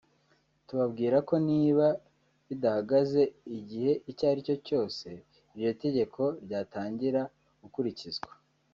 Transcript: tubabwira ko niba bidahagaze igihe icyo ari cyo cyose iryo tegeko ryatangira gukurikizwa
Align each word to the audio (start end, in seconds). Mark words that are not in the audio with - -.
tubabwira 0.67 1.17
ko 1.27 1.35
niba 1.49 1.87
bidahagaze 2.47 3.21
igihe 3.57 3.91
icyo 4.11 4.25
ari 4.31 4.41
cyo 4.47 4.55
cyose 4.67 5.07
iryo 5.53 5.71
tegeko 5.83 6.21
ryatangira 6.45 7.21
gukurikizwa 7.63 8.31